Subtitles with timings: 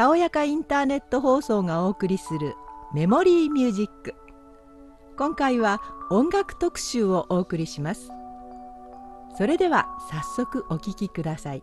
[0.00, 2.54] たおやかインターネット放送がお送りする
[2.94, 4.14] メモリーミュージック。
[5.18, 8.10] 今回は音楽特集をお送りします。
[9.36, 11.62] それでは早速お聴きください。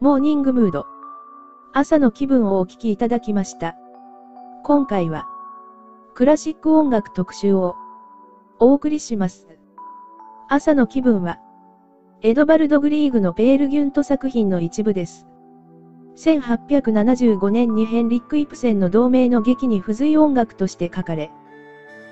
[0.00, 0.86] モーニングムード。
[1.72, 3.74] 朝の気分をお聞きいただきました。
[4.62, 5.26] 今回は、
[6.14, 7.74] クラシック音楽特集を
[8.60, 9.48] お送りします。
[10.48, 11.40] 朝の気分は、
[12.22, 15.26] エドバルド・グリーグのペールギュント作品の一部です。
[16.14, 21.32] 1875年にヘンリック・イプセンの同名の劇に付随音楽として書かれ、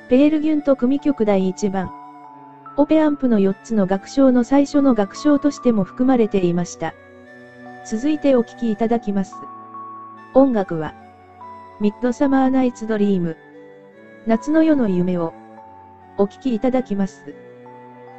[0.09, 1.93] ペールギュント組曲第1番、
[2.77, 6.93] オペアンプの4つの楽章の最初の楽章としても含まれていました。
[7.89, 9.37] 続いてお聴きいただきます。
[10.35, 10.93] 音楽は、
[11.81, 13.37] ミッドサマーナイツドリーム、
[14.27, 15.33] 夏の夜の夢を、
[16.19, 17.23] お聴きいただきます。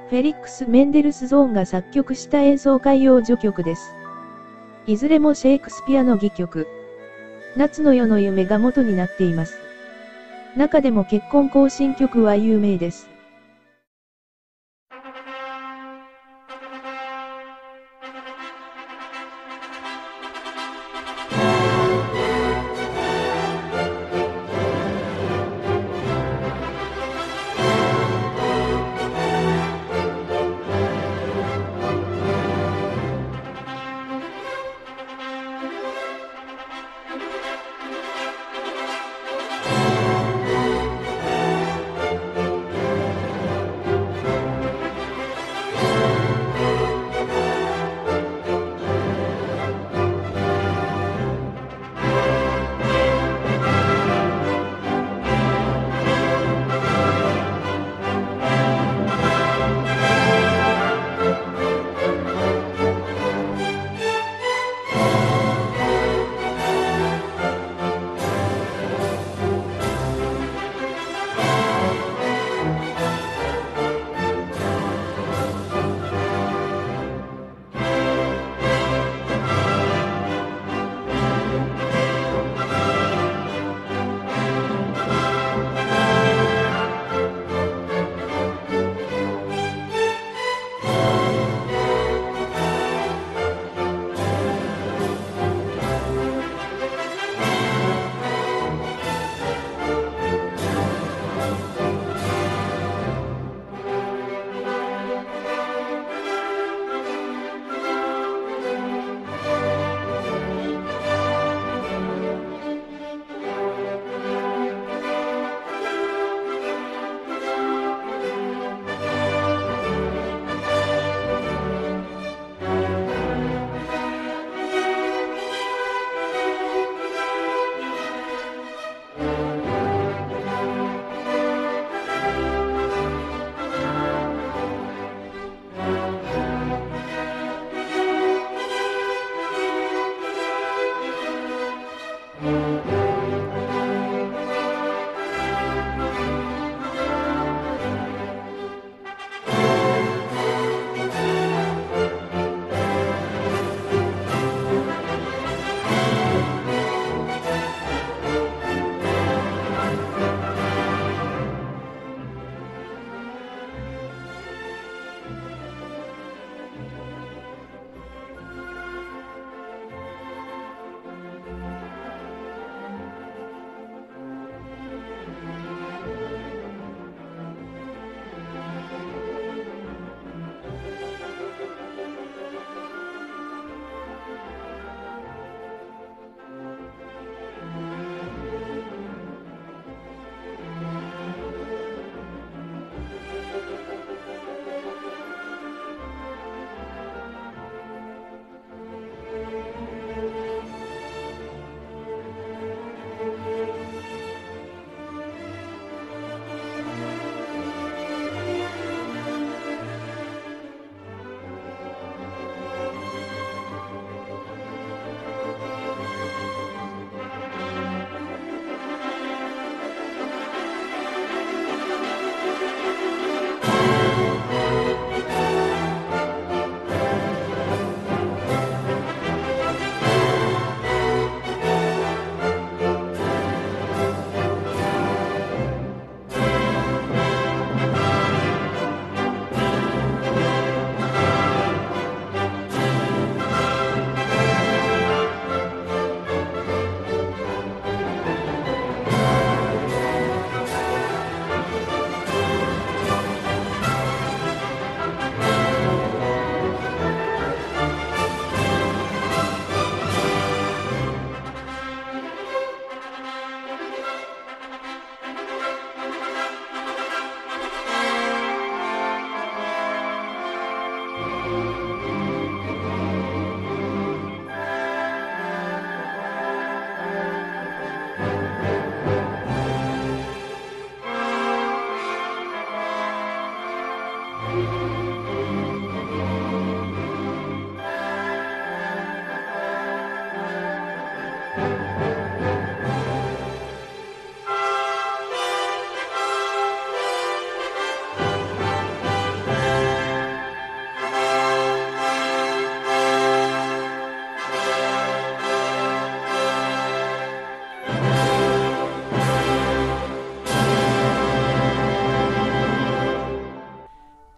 [0.09, 3.93] フェリックス・メンデルスゾーンが作曲した演奏会用序曲です。
[4.85, 6.65] いずれもシェイクスピアの戯曲、
[7.57, 9.57] 夏の夜の夢が元になっています。
[10.55, 13.09] 中でも結婚行進曲は有名です。